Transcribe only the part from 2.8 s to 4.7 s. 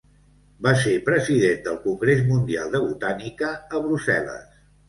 Botànica, a Brussel·les.